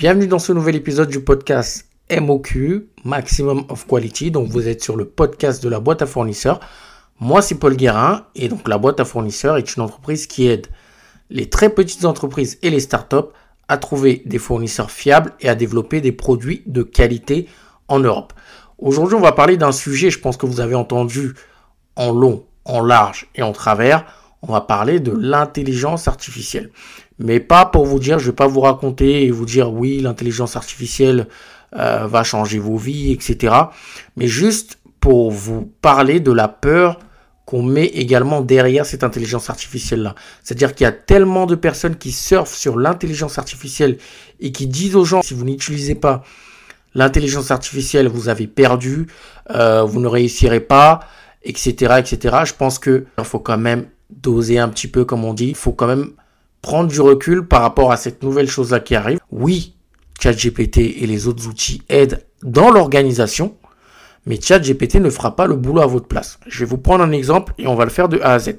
[0.00, 4.30] Bienvenue dans ce nouvel épisode du podcast MOQ, Maximum of Quality.
[4.30, 6.58] Donc vous êtes sur le podcast de la boîte à fournisseurs.
[7.18, 10.68] Moi c'est Paul Guérin et donc la boîte à fournisseurs est une entreprise qui aide
[11.28, 13.28] les très petites entreprises et les startups
[13.68, 17.46] à trouver des fournisseurs fiables et à développer des produits de qualité
[17.86, 18.32] en Europe.
[18.78, 21.34] Aujourd'hui on va parler d'un sujet, je pense que vous avez entendu
[21.96, 24.06] en long, en large et en travers.
[24.42, 26.70] On va parler de l'intelligence artificielle
[27.20, 30.56] mais pas pour vous dire, je vais pas vous raconter et vous dire oui, l'intelligence
[30.56, 31.28] artificielle
[31.76, 33.54] euh, va changer vos vies, etc.
[34.16, 36.98] Mais juste pour vous parler de la peur
[37.44, 40.14] qu'on met également derrière cette intelligence artificielle-là.
[40.42, 43.98] C'est-à-dire qu'il y a tellement de personnes qui surfent sur l'intelligence artificielle
[44.40, 46.22] et qui disent aux gens, si vous n'utilisez pas
[46.94, 49.08] l'intelligence artificielle, vous avez perdu,
[49.50, 51.00] euh, vous ne réussirez pas,
[51.42, 52.38] etc., etc.
[52.46, 53.86] Je pense que il faut quand même
[54.16, 55.48] doser un petit peu, comme on dit.
[55.48, 56.10] Il faut quand même
[56.62, 59.18] prendre du recul par rapport à cette nouvelle chose-là qui arrive.
[59.30, 59.74] Oui,
[60.20, 63.56] ChatGPT et les autres outils aident dans l'organisation,
[64.26, 66.38] mais ChatGPT ne fera pas le boulot à votre place.
[66.46, 68.56] Je vais vous prendre un exemple et on va le faire de A à Z.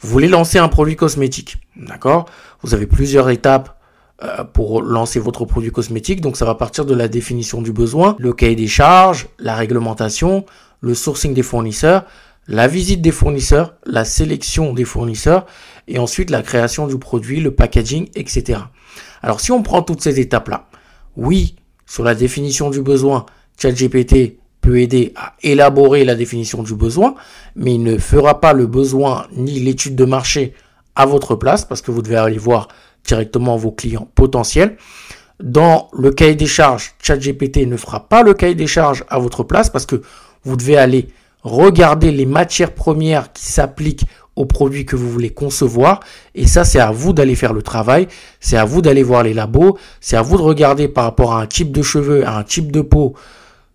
[0.00, 2.26] Vous voulez lancer un produit cosmétique, d'accord?
[2.62, 3.80] Vous avez plusieurs étapes
[4.22, 6.20] euh, pour lancer votre produit cosmétique.
[6.20, 10.44] Donc ça va partir de la définition du besoin, le cahier des charges, la réglementation,
[10.80, 12.04] le sourcing des fournisseurs,
[12.46, 15.46] la visite des fournisseurs, la sélection des fournisseurs
[15.88, 18.60] et ensuite la création du produit, le packaging, etc.
[19.22, 20.68] Alors si on prend toutes ces étapes-là,
[21.16, 21.56] oui,
[21.86, 23.26] sur la définition du besoin,
[23.58, 27.14] ChatGPT peut aider à élaborer la définition du besoin,
[27.54, 30.54] mais il ne fera pas le besoin ni l'étude de marché
[30.96, 32.68] à votre place parce que vous devez aller voir
[33.06, 34.76] directement vos clients potentiels.
[35.42, 39.42] Dans le cahier des charges, ChatGPT ne fera pas le cahier des charges à votre
[39.42, 40.00] place parce que
[40.44, 41.08] vous devez aller
[41.44, 44.06] regarder les matières premières qui s'appliquent
[44.36, 46.00] aux produits que vous voulez concevoir.
[46.34, 48.08] Et ça, c'est à vous d'aller faire le travail.
[48.40, 49.78] C'est à vous d'aller voir les labos.
[50.00, 52.72] C'est à vous de regarder par rapport à un type de cheveux, à un type
[52.72, 53.14] de peau,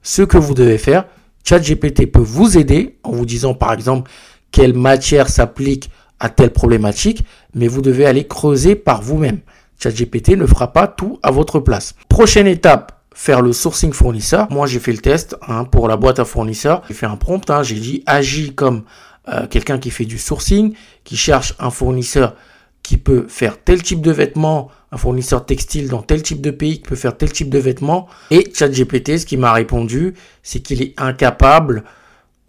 [0.01, 1.05] ce que vous devez faire.
[1.45, 4.11] ChatGPT peut vous aider en vous disant, par exemple,
[4.51, 7.23] quelle matière s'applique à telle problématique,
[7.55, 9.39] mais vous devez aller creuser par vous-même.
[9.81, 11.95] ChatGPT ne fera pas tout à votre place.
[12.09, 14.51] Prochaine étape, faire le sourcing fournisseur.
[14.51, 16.83] Moi, j'ai fait le test hein, pour la boîte à fournisseurs.
[16.87, 17.49] J'ai fait un prompt.
[17.49, 18.83] Hein, j'ai dit agis comme
[19.27, 22.35] euh, quelqu'un qui fait du sourcing, qui cherche un fournisseur
[22.83, 26.77] qui peut faire tel type de vêtements, un fournisseur textile dans tel type de pays
[26.77, 28.07] qui peut faire tel type de vêtements.
[28.31, 31.83] Et ChatGPT, ce qui m'a répondu, c'est qu'il est incapable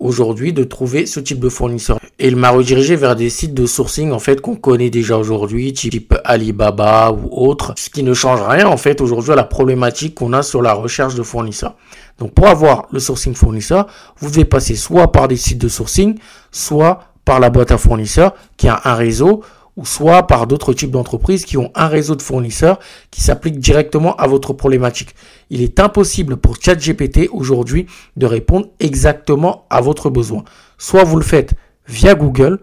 [0.00, 2.00] aujourd'hui de trouver ce type de fournisseur.
[2.18, 5.72] Et il m'a redirigé vers des sites de sourcing en fait qu'on connaît déjà aujourd'hui,
[5.72, 10.14] type Alibaba ou autre, ce qui ne change rien en fait aujourd'hui à la problématique
[10.16, 11.76] qu'on a sur la recherche de fournisseurs.
[12.18, 13.86] Donc pour avoir le sourcing fournisseur,
[14.18, 16.18] vous devez passer soit par des sites de sourcing,
[16.50, 19.42] soit par la boîte à fournisseurs qui a un réseau
[19.76, 22.78] ou soit par d'autres types d'entreprises qui ont un réseau de fournisseurs
[23.10, 25.14] qui s'applique directement à votre problématique.
[25.48, 27.86] Il est impossible pour ChatGPT aujourd'hui
[28.16, 30.44] de répondre exactement à votre besoin.
[30.78, 31.54] Soit vous le faites
[31.86, 32.60] via Google,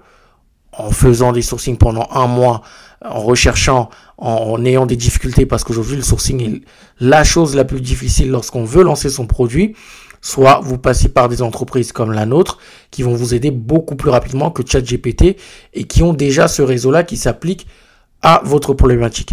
[0.78, 2.62] en faisant des sourcings pendant un mois,
[3.04, 6.62] en recherchant, en, ayant des difficultés, parce qu'aujourd'hui le sourcing est
[7.00, 9.76] la chose la plus difficile lorsqu'on veut lancer son produit
[10.28, 12.60] soit vous passez par des entreprises comme la nôtre
[12.92, 15.38] qui vont vous aider beaucoup plus rapidement que ChatGPT
[15.74, 17.66] et qui ont déjà ce réseau-là qui s'applique
[18.22, 19.32] à votre problématique.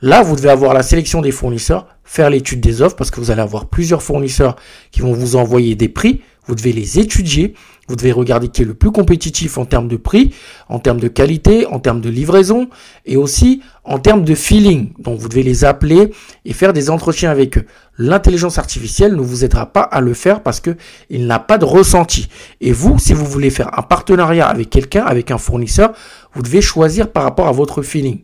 [0.00, 3.32] Là, vous devez avoir la sélection des fournisseurs, faire l'étude des offres parce que vous
[3.32, 4.54] allez avoir plusieurs fournisseurs
[4.92, 6.20] qui vont vous envoyer des prix.
[6.48, 7.54] Vous devez les étudier.
[7.88, 10.34] Vous devez regarder qui est le plus compétitif en termes de prix,
[10.68, 12.68] en termes de qualité, en termes de livraison
[13.06, 14.92] et aussi en termes de feeling.
[14.98, 16.10] Donc vous devez les appeler
[16.44, 17.64] et faire des entretiens avec eux.
[17.96, 20.76] L'intelligence artificielle ne vous aidera pas à le faire parce que
[21.08, 22.28] il n'a pas de ressenti.
[22.60, 25.92] Et vous, si vous voulez faire un partenariat avec quelqu'un, avec un fournisseur,
[26.34, 28.20] vous devez choisir par rapport à votre feeling.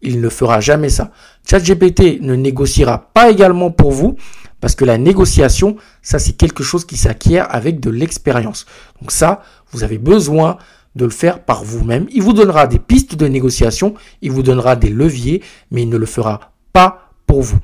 [0.00, 1.10] Il ne fera jamais ça.
[1.48, 4.16] ChatGPT ne négociera pas également pour vous
[4.60, 8.66] parce que la négociation, ça c'est quelque chose qui s'acquiert avec de l'expérience.
[9.00, 9.42] Donc ça,
[9.72, 10.58] vous avez besoin
[10.96, 12.06] de le faire par vous-même.
[12.10, 15.96] Il vous donnera des pistes de négociation, il vous donnera des leviers, mais il ne
[15.96, 17.58] le fera pas pour vous.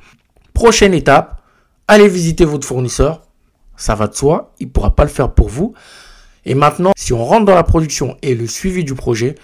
[0.53, 1.41] Prochaine étape,
[1.87, 3.21] allez visiter votre fournisseur.
[3.75, 5.73] Ça va de soi, il ne pourra pas le faire pour vous.
[6.45, 9.35] Et maintenant, si on rentre dans la production et le suivi du projet,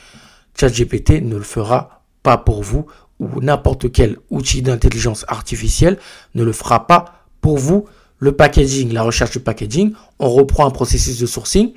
[0.57, 2.85] ChatGPT ne le fera pas pour vous
[3.19, 5.99] ou n'importe quel outil d'intelligence artificielle
[6.33, 7.85] ne le fera pas pour vous,
[8.19, 11.73] le packaging, la recherche de packaging, on reprend un processus de sourcing.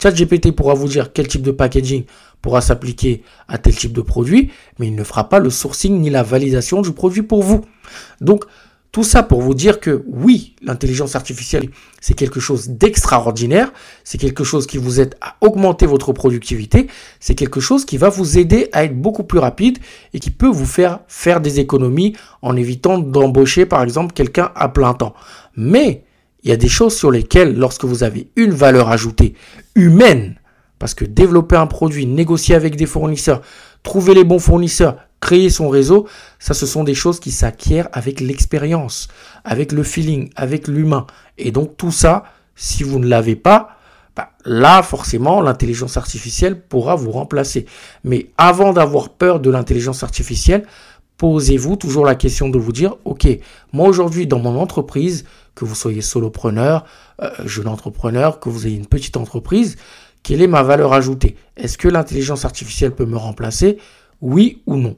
[0.00, 2.04] ChatGPT pourra vous dire quel type de packaging
[2.42, 6.10] pourra s'appliquer à tel type de produit, mais il ne fera pas le sourcing ni
[6.10, 7.64] la validation du produit pour vous.
[8.20, 8.44] Donc,
[8.92, 11.68] Tout ça pour vous dire que oui, l'intelligence artificielle,
[12.00, 13.72] c'est quelque chose d'extraordinaire,
[14.04, 16.86] c'est quelque chose qui vous aide à augmenter votre productivité,
[17.20, 19.78] c'est quelque chose qui va vous aider à être beaucoup plus rapide
[20.14, 24.68] et qui peut vous faire faire des économies en évitant d'embaucher par exemple quelqu'un à
[24.68, 25.14] plein temps.
[25.56, 26.04] Mais
[26.42, 29.34] il y a des choses sur lesquelles, lorsque vous avez une valeur ajoutée
[29.74, 30.36] humaine,
[30.78, 33.42] parce que développer un produit, négocier avec des fournisseurs,
[33.82, 36.06] trouver les bons fournisseurs, créer son réseau,
[36.38, 39.08] ça ce sont des choses qui s'acquièrent avec l'expérience,
[39.44, 41.06] avec le feeling, avec l'humain.
[41.38, 42.24] Et donc tout ça,
[42.54, 43.76] si vous ne l'avez pas,
[44.14, 47.66] bah, là forcément l'intelligence artificielle pourra vous remplacer.
[48.04, 50.66] Mais avant d'avoir peur de l'intelligence artificielle,
[51.18, 53.26] posez-vous toujours la question de vous dire, ok,
[53.72, 55.24] moi aujourd'hui dans mon entreprise,
[55.54, 56.84] que vous soyez solopreneur,
[57.22, 59.76] euh, jeune entrepreneur, que vous ayez une petite entreprise,
[60.22, 61.36] quelle est ma valeur ajoutée?
[61.56, 63.78] Est-ce que l'intelligence artificielle peut me remplacer?
[64.20, 64.96] Oui ou non?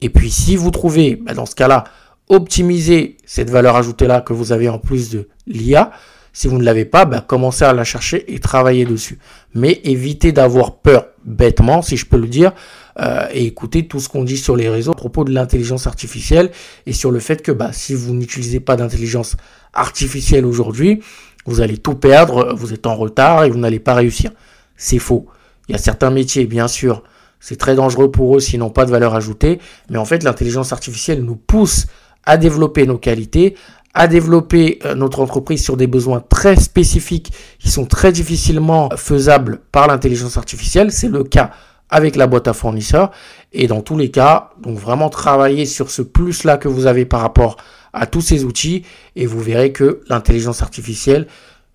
[0.00, 1.84] Et puis si vous trouvez, bah, dans ce cas-là,
[2.28, 5.90] optimiser cette valeur ajoutée-là que vous avez en plus de l'IA.
[6.32, 9.18] Si vous ne l'avez pas, bah, commencez à la chercher et travailler dessus.
[9.54, 12.52] Mais évitez d'avoir peur bêtement, si je peux le dire,
[13.00, 16.50] euh, et écoutez tout ce qu'on dit sur les réseaux à propos de l'intelligence artificielle
[16.86, 19.36] et sur le fait que bah, si vous n'utilisez pas d'intelligence
[19.72, 21.00] artificielle aujourd'hui,
[21.44, 24.30] vous allez tout perdre, vous êtes en retard et vous n'allez pas réussir.
[24.76, 25.26] C'est faux.
[25.68, 27.02] Il y a certains métiers, bien sûr,
[27.40, 29.58] c'est très dangereux pour eux s'ils n'ont pas de valeur ajoutée,
[29.90, 31.86] mais en fait l'intelligence artificielle nous pousse
[32.24, 33.54] à développer nos qualités,
[33.94, 39.60] à développer euh, notre entreprise sur des besoins très spécifiques qui sont très difficilement faisables
[39.72, 40.92] par l'intelligence artificielle.
[40.92, 41.50] C'est le cas
[41.90, 43.10] avec la boîte à fournisseurs.
[43.52, 47.20] Et dans tous les cas, donc vraiment travailler sur ce plus-là que vous avez par
[47.20, 47.56] rapport
[47.92, 48.84] à tous ces outils
[49.16, 51.26] et vous verrez que l'intelligence artificielle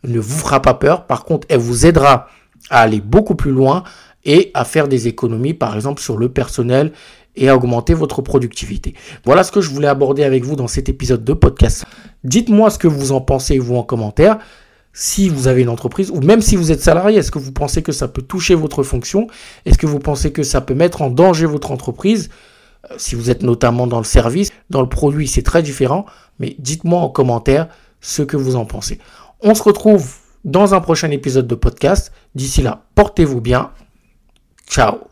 [0.03, 1.07] ne vous fera pas peur.
[1.07, 2.27] Par contre, elle vous aidera
[2.69, 3.83] à aller beaucoup plus loin
[4.25, 6.91] et à faire des économies, par exemple, sur le personnel
[7.35, 8.93] et à augmenter votre productivité.
[9.25, 11.85] Voilà ce que je voulais aborder avec vous dans cet épisode de podcast.
[12.23, 14.37] Dites-moi ce que vous en pensez, vous, en commentaire.
[14.95, 17.81] Si vous avez une entreprise, ou même si vous êtes salarié, est-ce que vous pensez
[17.81, 19.27] que ça peut toucher votre fonction?
[19.65, 22.29] Est-ce que vous pensez que ça peut mettre en danger votre entreprise?
[22.91, 26.05] Euh, Si vous êtes notamment dans le service, dans le produit, c'est très différent.
[26.37, 27.69] Mais dites-moi en commentaire
[28.01, 28.99] ce que vous en pensez.
[29.41, 30.13] On se retrouve
[30.45, 32.11] dans un prochain épisode de podcast.
[32.35, 33.71] D'ici là, portez-vous bien.
[34.65, 35.09] Tchau.